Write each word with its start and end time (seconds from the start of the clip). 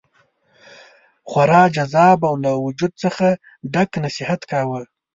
خورا 1.29 1.63
جذاب 1.75 2.19
او 2.29 2.35
له 2.43 2.51
وجد 2.65 2.91
څخه 3.03 3.27
ډک 3.73 3.91
نصیحت 4.05 4.41
کاوه. 4.51 4.81